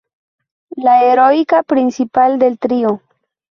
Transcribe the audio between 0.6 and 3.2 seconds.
La heroína principal del trío.